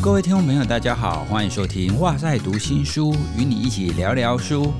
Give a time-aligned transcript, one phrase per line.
[0.00, 4.72] 各位听众朋友，大家好，欢迎收听《哇塞读新书》，与你一起聊聊书。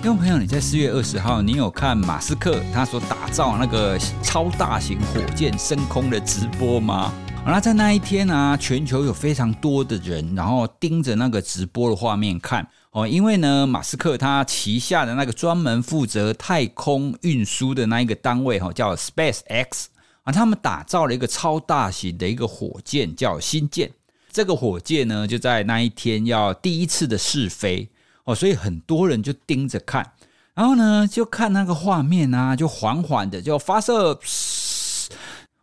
[0.00, 7.12] 听众朋友，你在四月二十号，你有看马斯克他所打造那个超大型火箭升空的直播吗？
[7.44, 19.88] 那在那一天呢，全球有非常多的人，然后盯着那个直播的画面看哦，因为呢，马斯克他旗下的那个专门负责太空运输的那一个单位哈，叫 Space X
[20.22, 23.90] 啊，他们打造了一个超大型的一个火箭，叫星舰。
[24.32, 27.86] 这个火箭呢，就在那一天要第一次的试飞
[28.24, 30.12] 哦，所以很多人就盯着看，
[30.54, 34.18] 然后呢，就看那个画面啊，就缓缓的就发射。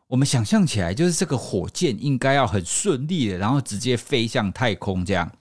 [0.07, 5.31] 我们想象起来，就是这个火箭应该要很顺利的，然后直接飞向太空这样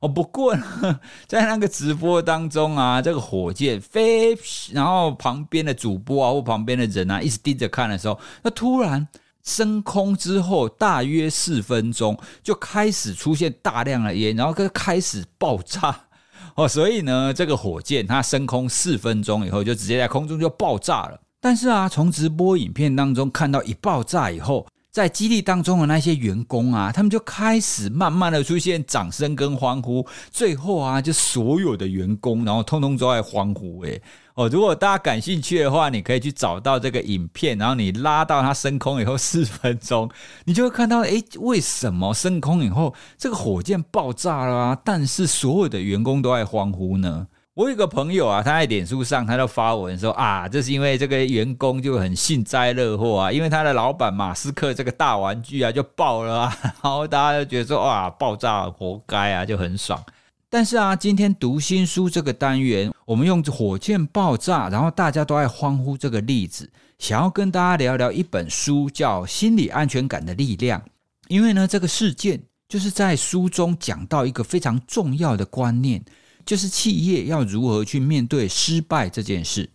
[0.00, 0.08] 哦。
[0.08, 4.34] 不过呢， 在那个直播当中啊，这个火箭飞，
[4.72, 9.06] 然后旁边的主播啊或旁边的人啊，一直盯着看的时候，那突然。
[9.48, 16.04] 升空之后，大约四分钟就开始出现大量的烟，然后就开始爆炸
[16.54, 16.68] 哦。
[16.68, 21.18] 所以呢，这个火箭它升空四分钟以后，就直接在空中就爆炸了。
[21.40, 24.66] 但是啊，从直播影片当中看到一爆炸以后，
[24.98, 30.04] 在基地当中的那些员工啊，他们就开始慢慢的出现掌声跟欢呼。
[30.28, 34.02] 最后啊，就所有的员工，然后通通都在欢呼，诶。
[34.34, 40.10] 哦，如果大家感兴趣的话，你可以去找到这个影片，然后你拉到它升空以后四分钟，
[40.46, 44.78] 你就会看到，哎，为什么升空以后这个火箭爆炸了啊？
[44.84, 47.28] 但是所有的员工都在欢呼呢？
[47.58, 60.00] 我有个朋友啊，他在脸书上他就发文说啊，这是因为这个员工就很幸灾乐祸啊，因为他的老板马斯克这个大玩具啊就爆了啊， 然后大家就觉得说哇，爆炸活该啊，就很爽。
[60.48, 66.70] 但是啊，今天读新书这个单元，我们用火箭爆炸，然后大家都在欢呼这个例子，
[67.00, 70.78] 想要跟大家聊聊一本书，叫《心理安全感的力量》。
[71.26, 76.00] 因为呢，这个事件就是在书中讲到一个非常重要的观念，
[76.48, 79.68] 就是企业要如何去面对失败这件事。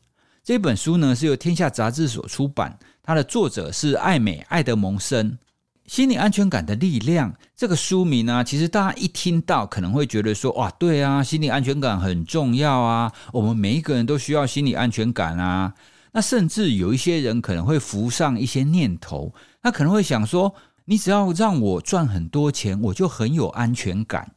[0.44, 5.38] 这本书呢是由天下杂志所出版，它的作者是艾美·艾德蒙森。
[5.86, 15.76] 心理安全感的力量这个书名呢，其实大家一听到可能会觉得说，哇，对啊，心理安全感很重要啊，我们每一个人都需要心理安全感啊。
[16.14, 20.56] 那甚至有一些人可能会浮上一些念头，他可能会想说，
[20.86, 24.32] 你只要让我赚很多钱，我就很有安全感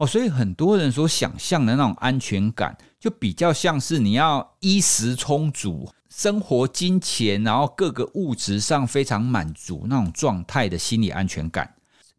[0.00, 0.06] 哦。
[0.06, 5.88] 所以很多人所想象的那种安全感，就比较像是你要衣食充足。
[6.12, 11.72] 生活、金钱，然后各个物质上非常满足那种状态的心理安全感。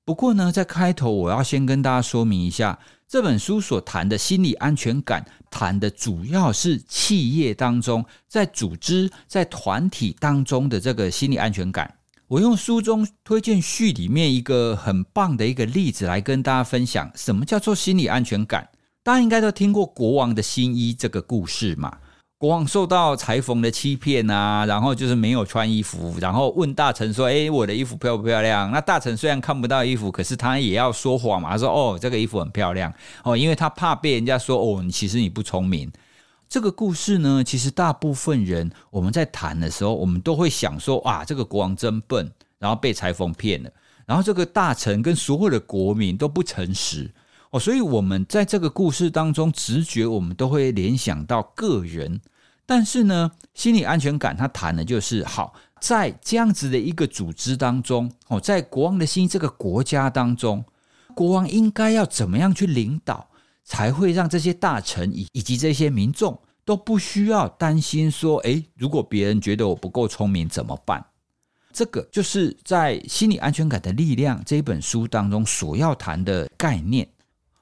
[0.05, 11.93] 不过呢，在开头我要先跟大家说明一下，这本书所谈的心理安全感，谈的主要是企业当中、在组织、在团体当中的这个心理安全感。
[12.31, 18.69] 我用书中推荐序里面一个很棒的一个例子来跟大家分享，什么叫做心理安全感？
[19.03, 21.97] 大家应该都听过国王的新衣这个故事嘛？
[22.37, 32.93] 国王受到裁缝的欺骗啊，然后就是没有穿衣服，然后问大臣说：“哎，我的衣服漂不漂亮？”那大臣虽然看不到衣服，可是他也要说谎嘛，他说：“哦，这个衣服很漂亮
[33.25, 35.91] 哦。”因为他怕被人家说：“哦，你其实你不聪明。”
[36.51, 42.29] 这个故事呢，其实大部分人我们在谈的时候，我们都会想说：“哇，这个国王真笨，
[42.59, 43.72] 然后被裁缝骗了，
[44.06, 47.09] 然后这个大臣跟所有的国民都不诚实
[47.51, 52.19] 哦。”所以，我们在这个故事当中，直觉我们都会联想到个人。
[52.66, 60.66] 但是呢，心理安全感，他谈的就是好，在这样子的一个组织当中，哦，在国王的心这个国家当中，
[61.16, 63.29] 国王应该要怎么样去领导，
[63.63, 71.05] 才会让这些大臣以以及这些民众都不需要担心说，诶，如果别人觉得我不够聪明怎么办？
[71.73, 77.07] 这个就是在《心理安全感的力量》这本书当中所要谈的概念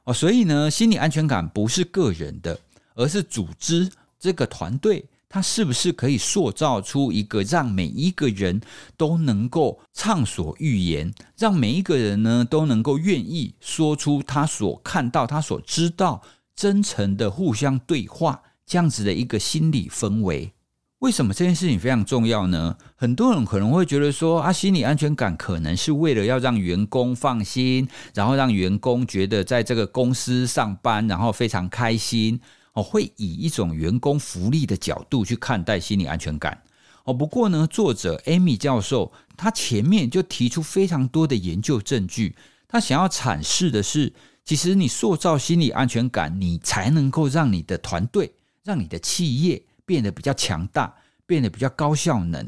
[0.04, 0.14] 哦。
[0.14, 2.60] 所以呢，心理安全感不是个人的，
[2.96, 3.90] 而是组织。
[4.22, 8.60] 这个团队，他是不是可以塑造出一个让每一个人
[8.98, 16.24] 都能够畅所欲言，让每一个人呢都能够愿意说出他所看到、他所知道，
[16.56, 20.52] 真诚的互相对话，这样子的一个心理氛围？
[20.98, 22.76] 为什么这件事情非常重要呢？
[22.96, 32.42] 很多人可能会觉得说，啊，心理安全感可能是为了要让员工放心，然后让员工觉得在这个公司上班，然后非常开心。
[32.80, 36.62] 哦，会以一种员工福利的角度去看待心理安全感。
[37.04, 42.36] 哦，不过呢，作者 Amy 教授他前面就提出非常多的研究证据，
[42.68, 44.14] 他想要阐释的是，
[44.46, 48.32] 其实你塑造心理安全感，你才能够让你的团队、
[48.64, 52.48] 让你的企业变得比较强大，变得比较高效能。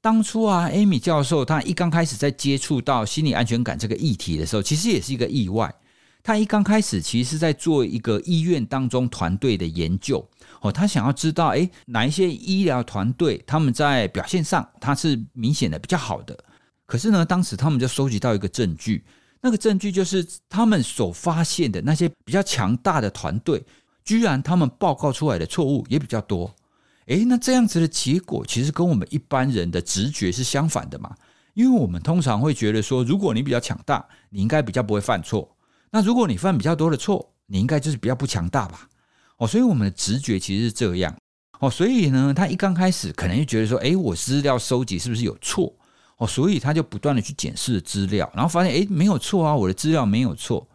[0.00, 5.72] 当初啊，Amy 教授他一刚开始在接触到心理安全感这个议题的时候，其实也是一个意外。
[6.22, 10.26] 他一刚开始其实是在做一个医院当中团队的研究
[10.60, 16.38] 哦，他想要知道，诶，哪一些医疗团队他们在表现上他是明显的比较好的。
[16.86, 19.04] 可是呢，当时他们就收集到一个证据，
[19.40, 23.64] 那个证据就是他们所发现的那些比较强大的团队，
[24.04, 26.54] 居然他们报告出来的错误也比较多。
[27.06, 31.14] 诶，那这样子的结果其实跟我们一般人的直觉是相反的嘛？
[31.54, 35.48] 因为我们通常会觉得说，如果你比较强大，你应该比较不会犯错。
[35.90, 38.88] 那如果你犯比较多的错，你应该就是比较不强大吧？
[39.38, 41.14] 哦，所以我们的直觉其实是这样。
[41.58, 45.74] 哦，所以呢，他一刚开始可能就觉得说，诶，我资料收集是不是有错？
[46.18, 50.68] 哦，所以他就不断的去检视资料，然后发现，诶，没有错啊，我的资料没有错。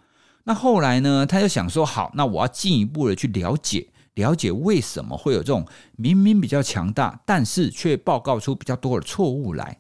[0.44, 3.88] 那后来呢，他就想说，好，那我要进一步的去了解。
[4.16, 5.68] 了解为什么会有这种
[5.98, 9.78] 明明比较强大，但是却报告出比较多的错误来？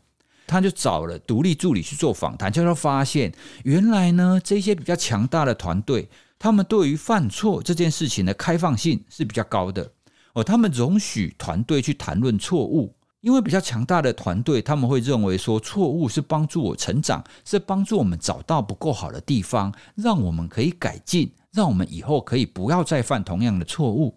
[0.47, 3.33] 他就找了独立助理去做访谈，就会发现
[3.63, 9.91] 原来呢，这些比较强大的团队，他们对于犯错这件事情的开放性是比较高的
[10.33, 10.43] 哦。
[10.43, 24.15] 他们容许团队去谈论错误，因为比较强大的团队，他们会认为说错误是帮助我成长，是帮助我们找到不够好的地方，让我们可以改进，让我们以后可以不要再犯同样的错误。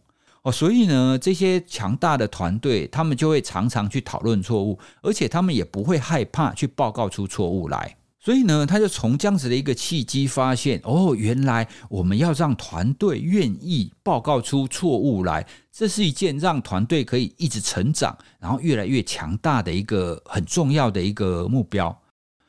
[0.48, 7.96] 哦，所以呢，这些强大的团队，他们就会常常去讨论错误，而且他们也不会害怕去报告出错误来。
[8.18, 21.96] 所以呢，他就从这样子的一个契机发现，哦，原来我们要让团队愿意报告出错误来，这是一件让团队可以一直成长，然后越来越强大的一个很重要的一个目标。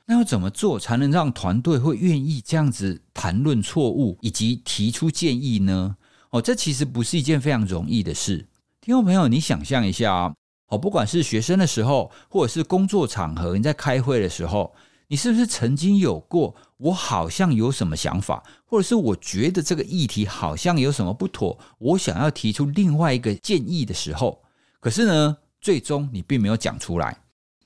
[0.05, 5.97] 那要怎么做才能让团队会愿意这样子谈论错误以及提出建议呢？
[6.31, 8.47] 哦，这其实不是一件非常容易的事。
[8.81, 10.33] 听众朋友，你想象一下啊，
[10.67, 14.73] 哦，不管是学生的时候，或者是工作场合，你在开会的时候，
[15.07, 16.55] 你是不是曾经有过？
[16.77, 24.41] 我好像有什么想法，或者是我觉得这个议题好像有什么不妥，我想要提出另外一个建议的时候，
[24.79, 27.17] 可是呢，最终你并没有讲出来。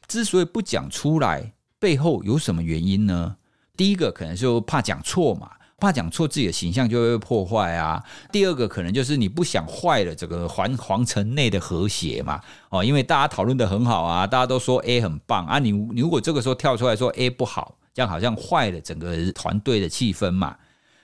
[0.07, 3.35] 之所以不讲出来，背后有什么原因呢？
[3.75, 5.51] 第一个可能就怕讲错嘛。
[5.83, 8.01] 怕讲错自己的形象就会被破坏啊。
[8.31, 12.39] 第二个可能就是你不想坏了这个皇皇城内的和谐嘛。
[12.69, 15.59] 哦，因为大家讨论的很好啊，大家都说 A 很棒啊。
[15.59, 20.55] 你你如果这个时候跳出来说 A 不好，这样好像坏了整个团队的气氛嘛。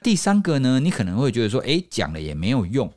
[0.01, 2.89] 第三个呢，你可能会觉得说，哎，讲了也没有用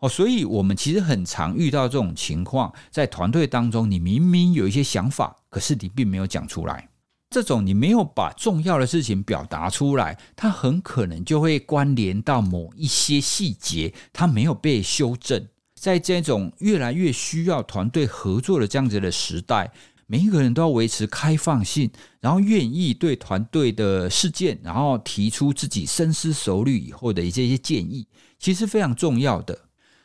[0.00, 0.08] 哦。
[0.08, 6.90] 所以我们其实很常遇到这种情况，在团队当中，你明明有一些想法，可是你并没有讲出来。
[7.36, 15.46] 这种你没有把重要的事情表达出来，它很可能就会关联到某一些细节，它没有被修正。
[15.78, 19.70] 在这种越来越需要团队合作的这样子的时代，
[20.06, 21.90] 每一个人都要维持开放性，
[22.20, 28.06] 然后愿意对团队的事件，然后提出自己深思熟虑以后的一些些建议，
[28.38, 29.58] 其实非常重要的。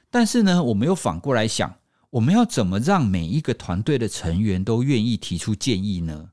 [0.09, 1.73] 但是呢，我们又反过来想，
[2.09, 6.31] 我们要怎么让每一个团队的成员都愿意提出建议呢？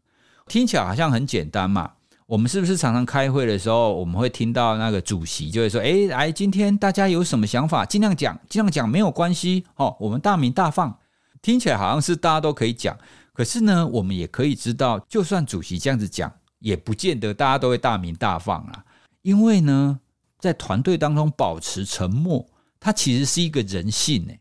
[0.49, 1.93] 听起来好像很简单嘛？
[2.27, 9.97] 我们是不是常常开会的时候，我们会听到那个主席就会说：“哎，来，今天大家有什么想法，尽量讲，尽量讲，没有关系哦。
[10.00, 10.99] 我们大鸣大放。”
[11.41, 12.99] 听起来好像是大家都可以讲，
[13.33, 18.85] 可是呢，我们也可以知道，就算主席这样子讲，也不见得大家都会大鸣大放啊。
[19.23, 20.00] 因为呢，
[20.38, 22.45] 在团队当中保持沉默，
[22.81, 24.33] 它其实是一个人性呢。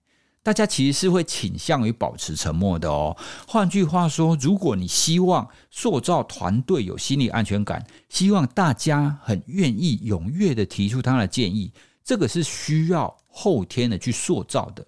[0.47, 3.17] 大家其实是会倾向于保持沉默的哦。
[3.45, 14.87] 换句话说，如果你希望塑造团队有心理安全感，希望大家很愿意踊跃的提出他的建议，这个是需要后天的去塑造的。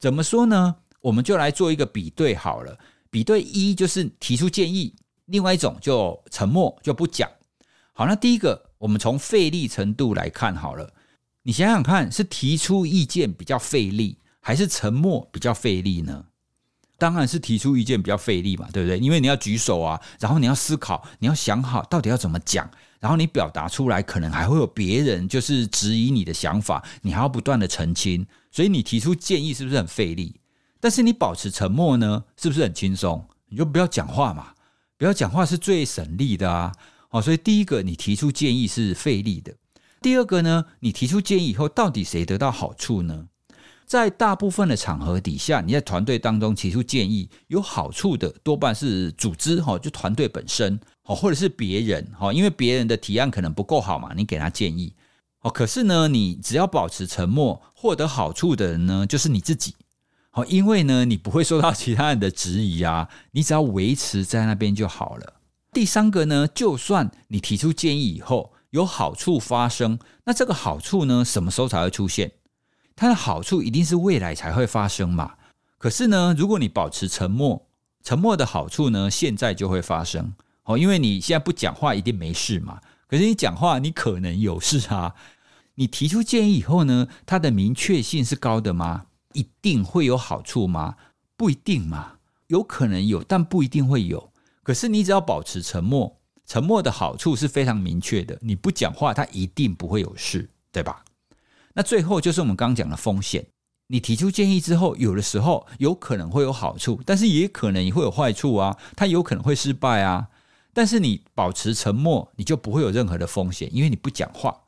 [0.00, 0.76] 怎么说呢？
[1.02, 2.78] 我们就来做一个比对好了。
[3.10, 4.94] 比对一就是提出建议，
[5.26, 7.30] 另外一种就沉默就不讲。
[7.92, 10.94] 好，那第一个我们从费力程度来看好了。
[11.42, 14.20] 你想想看，是提出意见比较费力。
[14.46, 16.26] 还是沉默比较费力呢？
[16.98, 18.96] 当然是提出意见比较费力嘛，对不对？
[18.96, 30.40] 因为你要举手啊，然后你要思考，你要想好到底要怎么讲，然后你表达出来，可能还会有别人就是质疑你的想法，你还要不断的澄清，所以你提出建议是不是很费力？
[30.78, 33.26] 但是你保持沉默呢，是不是很轻松？
[33.48, 34.54] 你就不要讲话嘛，
[34.96, 36.72] 不要讲话是最省力的啊。
[37.10, 39.56] 哦，所以第一个你提出建议是费力的，
[40.00, 43.26] 第二个呢，你提出建议以后，到底谁得到好处呢？
[43.86, 54.92] 在大部分的场合底下，你在团队当中提出建议，有好处的多半是组织哈，就团队本身哦，或者是别人哈，因为别人的提案可能不够好嘛，你给他建议
[55.42, 55.50] 哦。
[55.50, 59.76] 可是呢，你只要保持沉默，获得好处的人呢，就是你自己
[60.30, 65.34] 好，因为呢，你不会受到其他人的质疑啊，你只要维持在那边就好了。
[65.72, 72.32] 第三个呢，就算你提出建议以后有好处发生，那这个好处呢，什么时候才会出现？
[72.96, 75.34] 它的好处一定是未来才会发生嘛。
[75.78, 77.68] 可是呢，如果你保持沉默，
[78.02, 80.32] 沉默的好处呢，现在就会发生。
[80.64, 82.80] 哦，因为你现在不讲话，一定没事嘛。
[83.06, 85.14] 可是你讲话，你可能有事啊。
[85.74, 89.06] 你提出建议以后呢，它的明确性是高的吗？
[89.34, 90.96] 一定会有好处吗？
[91.36, 92.14] 不一定嘛，
[92.46, 94.32] 有可能有，但不一定会有。
[94.62, 98.38] 可是你只要保持沉默，沉默的好处是非常明确的。
[98.40, 101.04] 你不讲话，它一定不会有事，对吧？
[101.76, 103.46] 那最后就是我们刚刚讲的风险。
[103.88, 108.76] 你提出建议之后，有的时候有可能会有好处，但是也可能也会有坏处啊。
[108.96, 110.26] 它有可能会失败啊。
[110.72, 114.62] 但是你保持沉默，你就不会有任何的风险，因为你不讲话。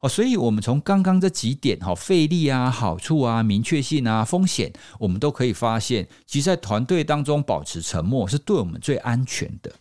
[0.00, 9.72] 哦，所以，我们从刚刚这几点，哈，费力啊、好处啊、明确性啊、风险，我们都可以发现，其实，在团队当中保持沉默是对我们最安全的。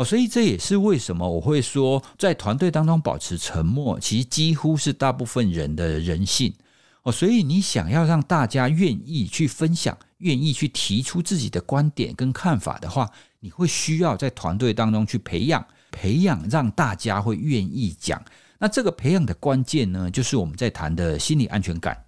[0.00, 6.54] 哦，所以这也是为什么我会说，在团队当中保持沉默，其实几乎是大部分人的人性。
[7.02, 18.24] 哦，所以你想要让大家愿意去分享、愿意去提出自己的观点跟看法的话，你会需要在团队当中去培养、培养，让大家会愿意讲。
[18.58, 22.06] 那这个培养的关键呢，就是我们在谈的心理安全感。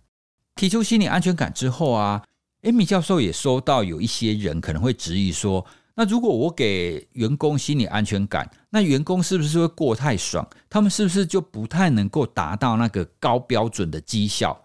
[0.56, 2.22] 提出心理安全感之后啊，
[2.62, 10.46] 艾米教授也收到有一些人可能会质疑说：，那如果我给员工心理安全感，那员工是不是会过太爽？
[10.70, 14.58] 他们是不是就不太能够达到那个高标准的绩效？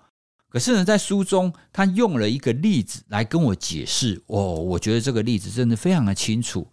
[0.49, 4.21] 可是呢，在书中他用了一个例子来跟我解释。
[4.27, 6.65] 哦，我觉得这个例子真的非常的清楚。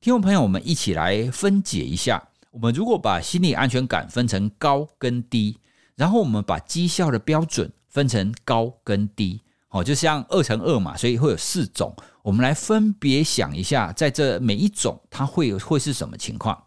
[0.00, 2.28] 听众朋友，我们一起来分解一下。
[2.52, 5.58] 我们如果把心理安全感分成高跟低，
[5.96, 9.40] 然后我们把绩效的标准分成高跟低，
[9.76, 11.94] 哦，就像二乘二嘛，所以会有四种。
[12.22, 16.64] 我们来分别想一下，在这每一种它会有会是什么情况？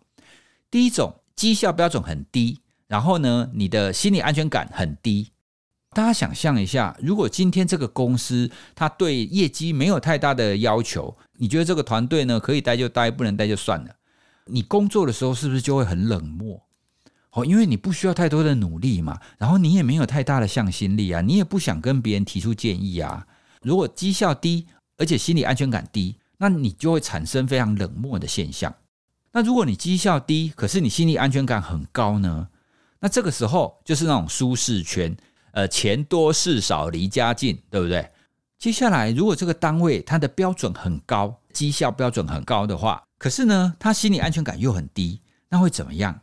[0.70, 5.32] 第一种，绩效标准很低，然后呢，你的心理安全感很低。
[5.92, 13.90] 大家想象一下，如果今天这个公司它对业绩没有太大的要求，你觉得这个团队呢可以待就待，不能待就算了。
[14.46, 16.62] 你工作的时候是不是就会很冷漠？
[17.32, 23.26] 哦，因为你不需要太多的努力嘛，然后你也没有太大的向心力啊，你也不想跟别人提出建议啊。
[23.62, 24.66] 如果绩效低，
[24.98, 28.74] 而且心理安全感低，那你就会产生非常冷漠的现象。
[29.32, 32.48] 那如果你绩效低，可是你心理安全感很高呢？
[33.00, 35.16] 那这个时候就是那种舒适圈，
[35.52, 38.10] 呃，钱多事少离家近，对不对？
[38.58, 46.20] 接下来，如果这个单位它的标准很高，绩效标准很高的话，可是呢，他心理安全感又很低，那会怎么样？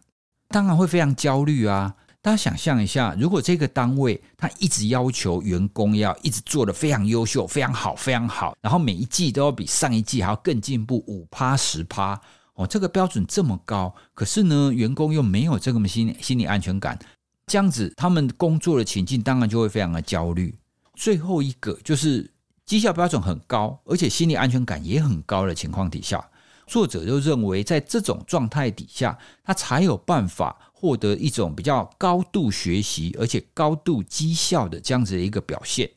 [0.48, 1.94] 当然会非常焦虑啊！
[2.22, 12.20] 大家想象一下，如果这个单位他一直要求员工要一直做的非常优秀、非常好、非常好，然后每一季都要比上一季还要更进步五趴十趴
[12.54, 16.98] 哦，这个标准这么高，可是呢，员工又没有这么心心理安全感，
[17.46, 20.52] 这样子他们工作的情境当然就会非常的焦虑。
[20.94, 22.28] 最后一个就是
[22.64, 26.28] 绩效标准很高，而且心理安全感也很高的情况底下。
[26.66, 35.88] 作者就认为，在这种状态底下，他才有办法获得一种比较高度学习而且高度绩效的这样子的一个表现。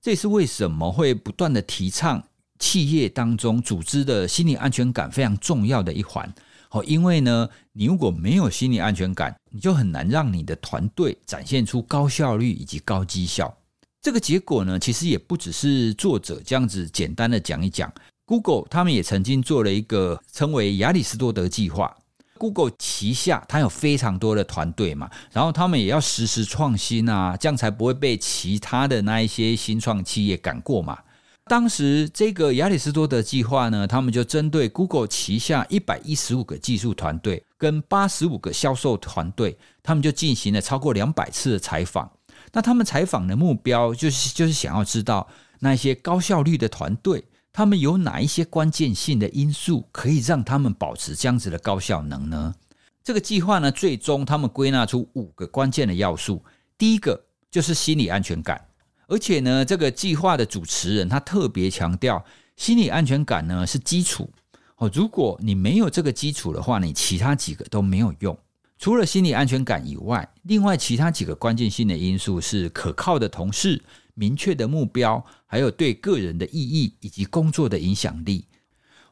[0.00, 2.22] 这也是为什么会不断的提倡
[2.58, 6.32] 企业当中组织的心理安全感非常重要的一环。
[6.68, 13.56] 好，因为呢，你如果没有心理安全感，你就很难让你的团队展现出高效率以及高绩效。
[14.02, 17.92] 这个结果呢，其实也不只是作者这样子简单的讲一讲。
[18.28, 21.96] Google 他们也曾经做了一个称为亚里士多德计划。
[22.36, 30.98] Google 旗下它有非常多的团队嘛，然后他们也要实时创新啊，这样才不会被其他的那一些新创企业赶过嘛。
[31.46, 42.10] 当时这个亚里士多德计划呢，他们就针对 Google 旗下一百一十五个技术团队跟八十五个销售团队，他们就进行了超过两百次的采访。
[42.52, 45.26] 那他们采访的目标就是就是想要知道
[45.60, 47.24] 那些高效率的团队。
[47.58, 52.54] 他们有哪一些关键性的因素可以让他们保持这样子的高效能呢？
[53.02, 56.40] 这个计划呢，最终他们归纳出五个关键的要素。
[56.78, 58.64] 第一个就是心理安全感，
[59.08, 62.24] 而且呢，这个计划的主持人他特别强调，
[62.54, 64.30] 心理安全感呢是基础
[64.76, 64.88] 哦。
[64.94, 68.38] 如果你没有这个基础的话，你其他几个都没有用。
[68.78, 73.82] 除了心理安全感以外，另外其他几个关键性的因素是可靠的同事。
[74.18, 78.44] 明确的目标，还有对个人的意义以及工作的影响力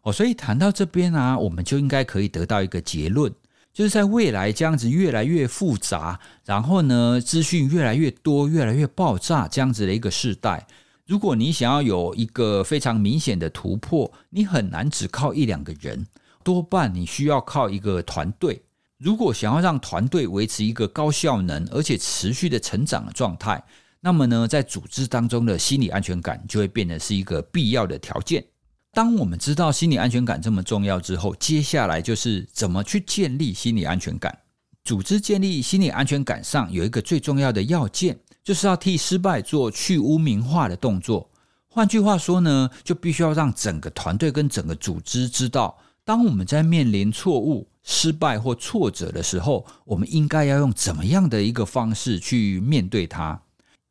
[0.03, 3.33] 哦，所以谈到这边啊，我们就应该可以得到一个结论，
[3.73, 10.67] 就是在未来这样子越来越复杂，然后呢，资讯越来越多、越来越爆炸这样子的一个时代，
[11.07, 16.07] 如果你想要有一个非常明显的突破，你很难只靠一两个人，
[16.43, 18.63] 多半你需要靠一个团队。
[18.99, 23.63] 如果想要让团队维持一个高效能而且持续的成长的状态，
[24.07, 28.45] 那么呢，在组织当中的心理安全感就会变得是一个必要的条件。
[28.93, 34.39] 当我们知道心理安全感这么重要之后，接下来就是怎么去建立心理安全感。
[34.85, 41.29] 组织建立心理安全感上有一个最重要的要件，就是要替失败做去污名化的动作。
[41.67, 53.43] 换句话说呢，就必须要让整个团队跟整个组织知道，当我们在面临错误、失败或挫折的时候，我们应该要用怎么样的一个方式去面对它。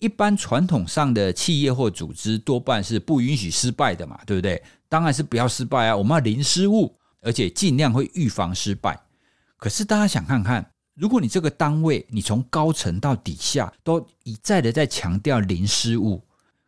[0.06, 4.62] 一般传统上的企业或组织多半是不允许失败的嘛，对不对？
[4.88, 5.98] 当然是不要失败啊！
[5.98, 9.02] 我们要零失误，而且尽量会预防失败。
[9.58, 16.22] 可是大家想看看，如果你这个单位，你从高层到底下都一再的在强调零失误，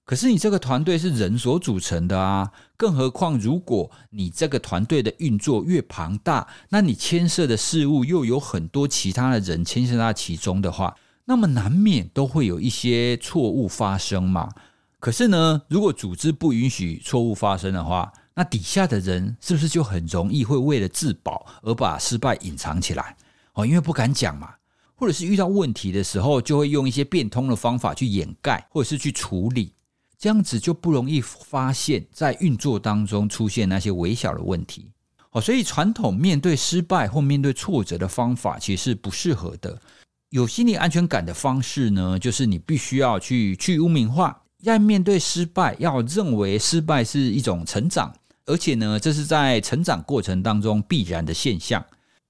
[0.04, 2.52] 可是你这个团队是人所组成的啊！
[2.76, 10.96] 更何况，如果你这个团队的运作越庞大，那你牵涉的事物又有很多其他的人牵涉到其中的话，
[11.30, 14.50] 那么难免都会有一些错误发生嘛。
[14.98, 23.16] 可是呢，如果组织不允许错误发生的话，那底下的人是不是就很容易会为了自保而把失败隐藏起来？
[23.54, 24.54] 哦，因为不敢讲嘛，
[24.96, 29.74] 或者是遇到问题的时候，就会用一些变通的方法去掩盖，或者是去处理，
[30.18, 34.92] 这样子就不容易发现，在运作当中出现那些微小的问题。
[35.32, 39.80] 哦，所以传统面对失败或面对挫折的方法其实是不适合的。
[40.30, 44.44] 有心理安全感的方式呢，就是你必须要去去污名化。
[44.64, 48.14] 要面对失败，要认为失败是一种成长，
[48.46, 51.86] 而且呢，这是在成长过程当中必然的现象。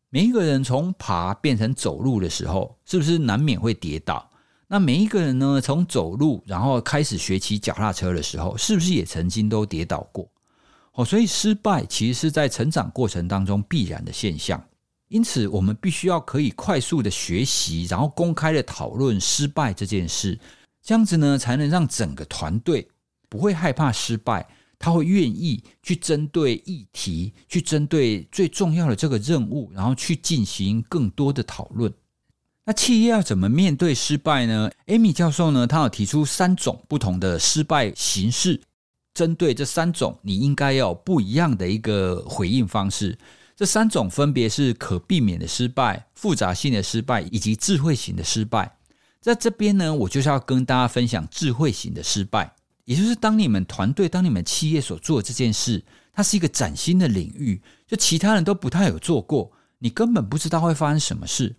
[0.09, 4.29] 每一个人从爬变成走路的时候，是不是难免会跌倒？
[4.67, 10.29] 那每一个人呢，从走路然后开始学骑脚踏车的时候，是不是也曾经都跌倒过？
[10.93, 14.61] 哦，所以失败其实是在成长过程当中必然的现象。
[15.09, 20.37] 因此，我们必须要可以快速的学习，然后公开的讨论失败这件事。
[20.83, 22.87] 这样子呢，才能让整个团队
[23.29, 31.93] 不会害怕失败，他会愿意去针对议题，去针对最重要的这个任务，然后去进行更多的讨论。
[32.65, 38.61] 那企业要怎么面对失败呢？Amy 教授呢，他有提出三种不同的失败形式，
[39.13, 43.17] 针对这三种，你应该要不一样的一个回应方式。
[43.57, 48.77] 这三种分别是可避免的失败、复杂性的失败以及智慧型的失败。
[49.19, 52.53] 在这边呢，我就是要跟大家分享智慧型的失败，
[52.85, 61.55] 也就是当你们团队、当你们企业所做的这件事，它是一个崭新的领域，就其他人都不太有做过，你根本不知道会发生什么事。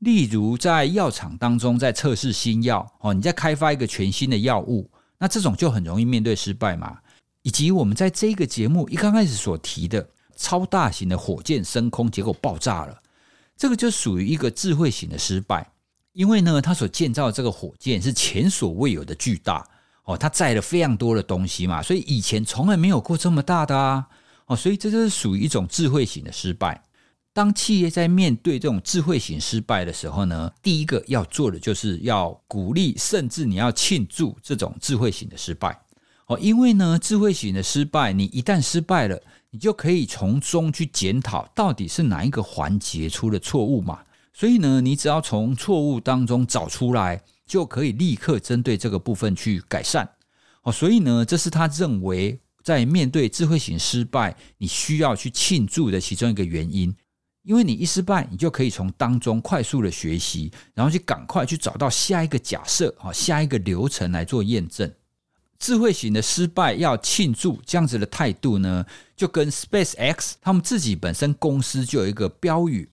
[0.00, 6.98] 例如在药厂当中，在测试新药哦，你在开发一个全新的药物，那这种就很容易面对失败嘛。
[7.40, 10.06] 以及我们在这个节目一刚开始所提的
[10.38, 13.02] 超大型的火箭升空，结果爆炸了，
[13.56, 15.70] 这个就属于一个智慧型的失败。
[16.12, 19.68] 因为呢，他所建造的这个火箭是前所未有的巨大
[20.04, 24.06] 哦，它载了非常多的东西嘛，所以以前从来没有过这么大的啊
[24.46, 26.82] 哦，所以这就是属于一种智慧型的失败。
[27.32, 35.80] 当企业在面对这种智慧型失败的时候呢，第一个要做的就是要鼓励，甚至你要庆祝这种智慧型的失败
[36.26, 39.22] 哦，因为呢，智慧型的失败，你一旦失败了，
[39.58, 44.04] 你就可以从中去检讨到底是哪一个环节出了错误嘛。
[44.32, 50.08] 所以呢，你只要从错误当中找出来，就可以立刻针对这个部分去改善。
[50.62, 56.94] 哦，所以呢，这是他认为在面对智慧型失败，你需要去庆祝的其中一个原因。
[57.42, 64.88] 因为你一失败，你就可以从当中快速的学习，然后去赶快去找到下一个假设，哈，下一个流程来做验证。
[65.58, 72.88] 智慧型的失败要庆祝这样子的态度呢，就跟 Space X 他们自己本身公司就有一个标语。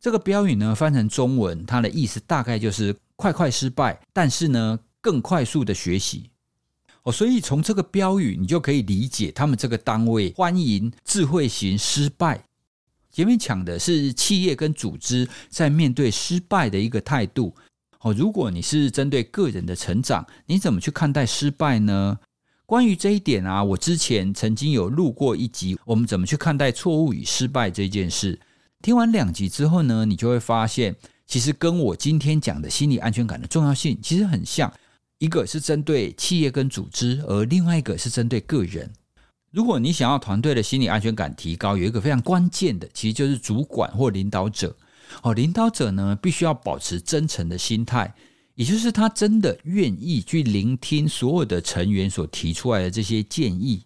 [0.00, 6.28] 这个标语呢，翻成中文，它的意思大概就是“快快失败，但是呢，更快速的学习”。
[7.04, 12.44] 哦，所以从这个标语，你就可以理解他们这个单位欢迎智慧型失败。
[13.10, 17.54] 前面讲的是企业跟组织在面对失败的一个态度。
[18.04, 22.18] 哦，如果你是针对个人的成长，你怎么去看待失败呢？
[22.66, 28.38] 关于这一点啊，我之前曾经有录过一集，我们怎么去看待错误与失败这件事。
[28.82, 30.94] 听完两集之后呢，你就会发现，
[31.26, 34.70] 其实跟我今天讲的心理安全感的重要性其实很像。
[35.18, 38.92] 一个是针对企业跟组织，而另外一个是针对个人。
[39.50, 44.76] 如果你想要团队的心理安全感提高，有一个非常关键的，其实就是主管或领导者。
[45.22, 48.14] 哦，领导者呢，必须要保持真诚的心态，
[48.54, 53.84] 也就是他真的愿意去聆听所有的成员所提出来的这些建议。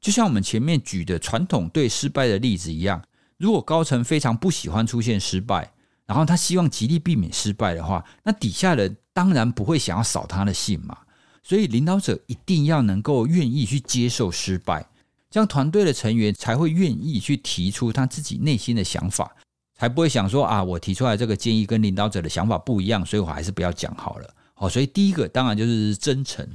[0.00, 3.02] 就像我们前面举的传统对失败的例子一样，
[3.36, 5.72] 如果高层非常不喜欢出现失败，
[6.06, 10.96] 然后他希望极力避免失败的话，那底下人当然不会想要扫他的兴嘛。
[11.42, 14.86] 所以领导者一定要能够愿意去接受失败，
[15.30, 19.34] 这样团队的成员才会愿意去提出他自己内心的想法，
[19.80, 24.28] 才不会想说啊，我提出来这个建议跟领导者的想法不一样，所以我还是不要讲好了。
[24.52, 26.46] 好，所以第一个当然就是真诚。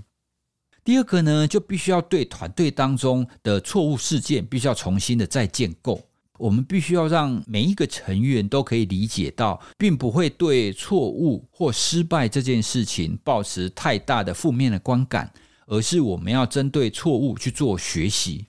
[0.83, 5.99] 第二个呢，就必须要对团队当中的错误事件，必须要重新的再建构。
[6.37, 15.33] 我们必须要让每一个成员都可以理解到，并不会对错误或失败这件事情抱持太大的负面的观感，
[15.65, 18.45] 而是我们要针对错误去做学习。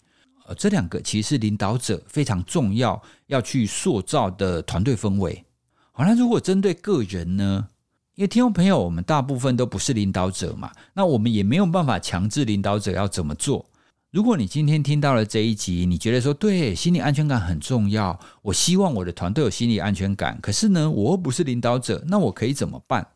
[0.47, 5.45] 呃，这两个其实是领导者非常重要要去塑造的团队氛围。
[5.93, 7.69] 好，那如果针对个人呢？
[8.15, 13.67] 因为听众朋友，我们大部分都不是领导者嘛，那我们也没有办法强制领导者要怎么做。
[14.11, 23.07] 如果你今天听到了这一集，你觉得说对心理安全感很重要，我希望我的团队有心理安全感，可是呢，我又不是领导者，那我可以怎么办？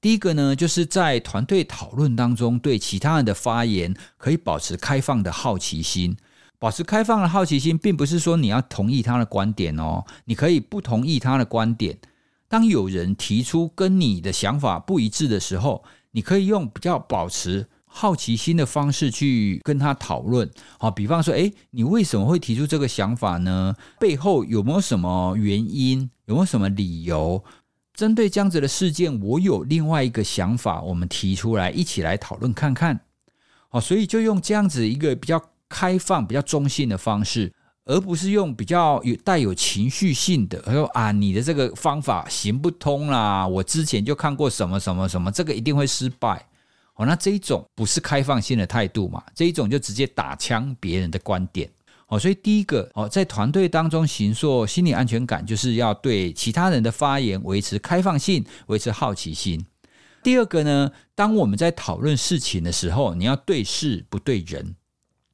[0.00, 6.16] 第一个呢，就是在团队讨论当中，对其他人的发言可以保持开放的好奇心。
[6.58, 11.98] 保持开放的好奇心，并不是说你要同意他的观点哦，你可以不同意他的观点。
[12.48, 20.48] 当有人提出跟你的想法不一致的时候，你可以用比较保持好奇心的方式去跟他讨论。
[20.78, 23.74] 好，比方说，诶，你为什么会提出这个想法呢？
[23.98, 26.08] 背后有没有什么原因？
[26.26, 27.42] 有没有什么理由？
[27.92, 33.00] 针对这样子的事件，我有另外一个想法，我们提出来一起来讨论看看。
[33.68, 37.52] 好，所以就用这样子一个比较开放、比较中性的方式。
[37.88, 43.46] 而不是用比较有带有情绪性的，说啊，你的这个方法行不通啦！
[43.46, 46.44] 我之前就看过什么什么什么，这个一定会失败。
[46.96, 49.22] 哦，那这一种不是开放性的态度嘛？
[49.36, 51.70] 这一种就直接打枪别人的观点。
[52.08, 59.64] 哦，所以第一个哦，在团队当中行说心理安全感，就是要对其他人的发言维持开放性，维持好奇心。
[60.24, 64.74] 第二个呢，当我们在讨论事情的时候，你要对事不对人。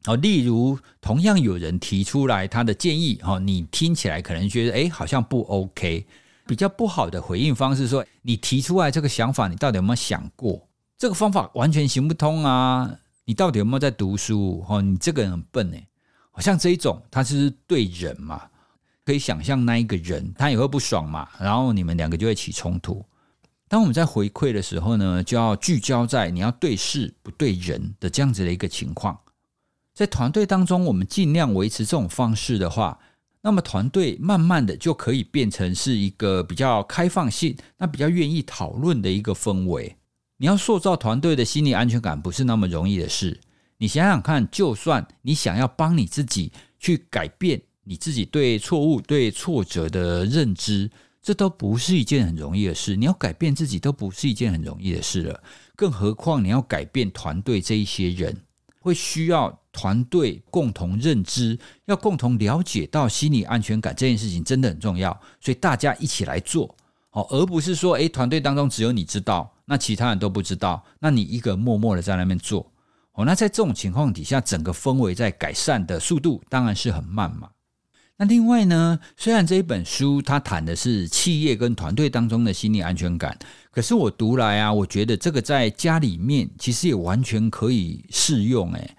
[0.07, 6.07] 哦，例如同样有人提出来他的建议，哦，你听起来可能觉得，哎，好像不 OK，
[6.47, 10.69] 比较不好的回应方式说，你提出来这个想法，你到底有没有想过？
[10.99, 12.91] 这个方法完全行不通啊！
[13.25, 14.65] 你到底有没有在读书？
[14.69, 15.87] 哦，你这个人很笨哎，
[16.31, 18.43] 好像这一种，他是对人嘛，
[19.05, 23.05] 可以想象那一个人他也会不爽嘛，然后你们两个就会起冲突。
[23.69, 29.19] 当我们在回馈的时候呢，就要聚焦在你要对事不对人的这样子的一个情况。
[29.95, 32.99] 在团队当中，我们尽量维持这种方式的话，
[33.43, 39.97] 那么团队慢慢的就可以变成是一个比较开放性、那比较愿意讨论的一个氛围。
[40.39, 43.39] 你要塑造团队的心理安全感，不是那么容易的事。
[43.77, 52.97] 你想想看，就算你想要帮你自己去改变你自己对错误、对挫折的认知，这都不是一件很容易的事。
[52.97, 55.43] 你要改变自己，都不是一件很容易的事了，
[55.77, 58.37] 更何况你要改变团队这一些人。
[58.81, 66.75] 会需要团队共同认知，要共同了解到心理安全感这件事情真的很重要，所以大家一起来做，
[67.11, 72.71] 好，而不是说，诶，团队当中只有你知道，那其他人都不知道，那你一个默默的在那边做，
[73.15, 77.49] 哦，那在这种情况底下，整个氛围在改善的速度当然是很慢嘛。
[78.19, 83.37] 那另外呢，虽然这一本书它谈的是企业跟团队当中的心理安全感，
[83.71, 88.71] 可是我读来啊，我觉得这个在家里面其实也完全可以适用。
[88.75, 88.97] 诶，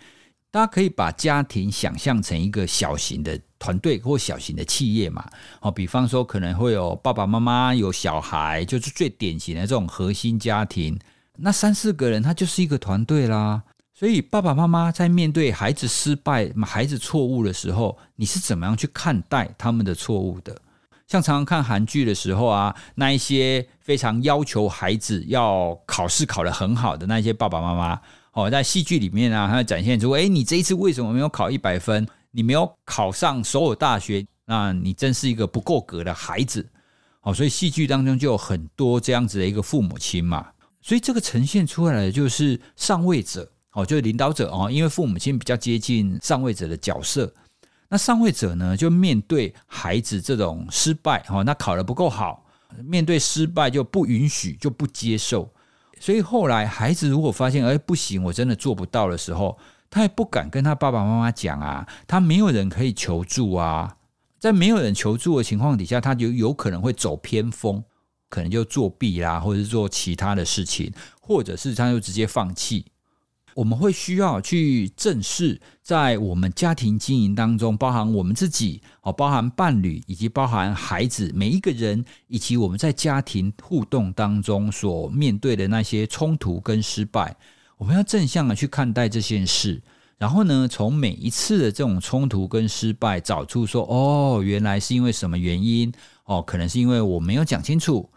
[0.54, 5.28] 大家可以把家庭想象成一个小型的团队或小型的企业嘛。
[5.62, 10.96] 哦，比方说可能会有爸爸妈妈、有小孩，就是最典型的这种核心家庭。
[11.38, 13.64] 那三四个人，他就是一个团队啦。
[13.96, 20.56] 所以，爸爸妈妈在面对孩子失败、孩子错误的时候，你是怎么样去看待他们的错误的？
[21.08, 28.00] 像常常看韩剧的时候啊，那一些非常要求孩子要考试考得很好的那些爸爸妈妈，
[28.34, 32.08] 哦，在戏剧里面啊，他展现出：哎，你这一次为什么没有考一百分？
[32.32, 36.68] 你没有考上首尔大学，那你真是一个不够格的孩子。
[37.22, 40.48] 哦，所以戏剧当中就有很多这样子的一个父母亲嘛。
[40.82, 43.50] 所以这个呈现出来的就是上位者。
[43.74, 47.34] 哦，就是领导者哦，因为父母亲比较接近上位者的角色，
[47.90, 52.46] 那上位者呢，就面对孩子这种失败哦，那考得不够好，
[52.84, 55.52] 面对失败就不允许，就不接受。
[56.04, 59.58] 所以后来孩子如果发现哎不行，我真的做不到的时候，
[59.90, 63.96] 他也不敢跟他爸爸妈妈讲啊，他没有人可以求助啊，
[64.38, 67.82] 在没有人求助的情况底下，他就有可能会走偏锋。
[68.28, 72.84] 可能就作弊啦，或者是做其他的事情，或者是他就直接放弃。
[73.56, 87.36] 我们会需要去正视，在我们家庭经营当中，包含我们自己哦，包含伴侣，以及包含孩子，每一个人，以及我们在家庭互动当中所面对的那些冲突跟失败，
[87.78, 89.82] 我们要正向的去看待这件事。
[90.18, 95.92] 然后呢，从每一次的这种冲突跟失败，找出说，哦，原来是因为什么原因？
[96.26, 98.10] 哦，可能是因为我没有讲清楚。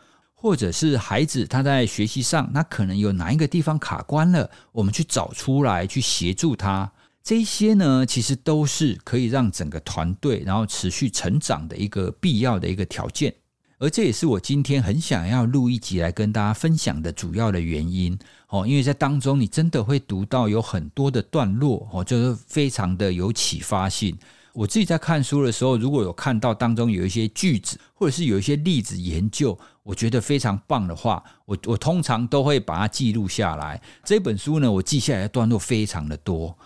[0.47, 6.89] 或者是孩子他在学习上，那可能有哪一个地方卡关了，我们去找出来，去协助他。
[7.21, 13.35] 这些呢，其实都是可以让整个团队然后持续成长的一个必要的一个条件。
[13.79, 18.17] 而这也是我今天很想要录一集来跟大家分享的主要的原因
[18.49, 24.17] 哦，因为在当中你真的会读到有很多的段落哦，就是非常的有启发性。
[24.57, 33.79] 我自己在看书的时候，如果有看到当中有一些句子，或者是有一些例子研究，我觉得非常棒的话，我我通常都会把它记录下来。
[34.03, 36.57] 这本书呢，我记下来的段落非常的多。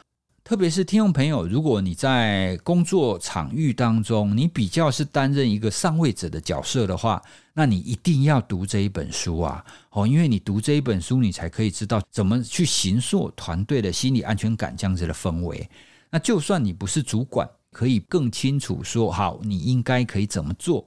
[0.45, 7.21] 特别是听众朋友，如果你在工作场域当中，你比较是担任一个上位者的角色的话，
[7.55, 9.65] 那你一定要读这一本书啊！
[9.91, 15.69] 哦，因为你读这一本书，你才可以知道怎么去形塑团队的心理安全感这样子的氛围。
[16.11, 17.49] 那就算你不是主管。
[17.71, 20.87] 可以更清楚说好，你应该可以怎么做。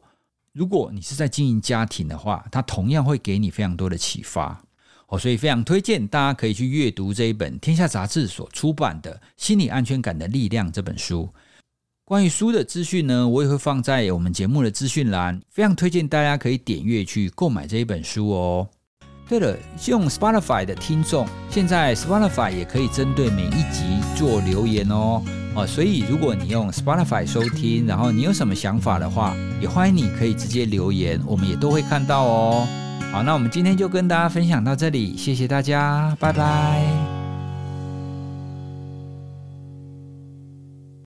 [0.51, 4.61] 如果你是在经营家庭的话，它同样会给你非常多的启发
[5.07, 11.29] 哦，所以非常推荐大家可以去阅读这一本天下杂志所出版的《心理安全感的力量》这本书。
[12.05, 18.69] 关于书的资讯呢，我也会放在我们节目的资讯栏，非常推荐大家可以点阅去购买这一本书哦。
[19.27, 25.23] 对了，用 Spotify 的听众，现在 Spotify 也可以针对每一集做留言哦。
[25.55, 32.67] 哦，所以如果你用 Spotify 收听，然后你有什么想法的话，也欢迎你可以直接留言，我们也都会看到哦。
[33.11, 37.22] 好，那我们今天就跟大家分享到这里，谢谢大家，拜拜。